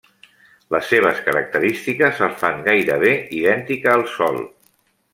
Les 0.75 0.89
seves 0.93 1.19
característiques 1.27 2.23
el 2.29 2.33
fan 2.41 2.65
gairebé 2.71 3.15
idèntica 3.45 3.97
al 3.99 4.07
Sol. 4.19 4.45